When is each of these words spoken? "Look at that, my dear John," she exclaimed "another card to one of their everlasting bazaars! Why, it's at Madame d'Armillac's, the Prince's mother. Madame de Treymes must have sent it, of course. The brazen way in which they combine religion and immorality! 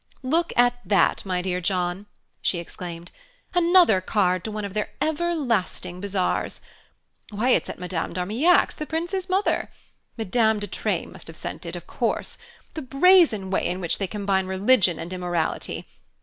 "Look 0.23 0.51
at 0.57 0.79
that, 0.83 1.23
my 1.27 1.43
dear 1.43 1.61
John," 1.61 2.07
she 2.41 2.57
exclaimed 2.57 3.11
"another 3.53 4.01
card 4.01 4.43
to 4.45 4.51
one 4.51 4.65
of 4.65 4.73
their 4.73 4.89
everlasting 4.99 6.01
bazaars! 6.01 6.59
Why, 7.29 7.49
it's 7.49 7.69
at 7.69 7.77
Madame 7.77 8.11
d'Armillac's, 8.11 8.73
the 8.73 8.87
Prince's 8.87 9.29
mother. 9.29 9.69
Madame 10.17 10.57
de 10.57 10.65
Treymes 10.65 11.13
must 11.13 11.27
have 11.27 11.37
sent 11.37 11.67
it, 11.67 11.75
of 11.75 11.85
course. 11.85 12.39
The 12.73 12.81
brazen 12.81 13.51
way 13.51 13.67
in 13.67 13.79
which 13.79 13.99
they 13.99 14.07
combine 14.07 14.47
religion 14.47 14.97
and 14.97 15.13
immorality! 15.13 15.87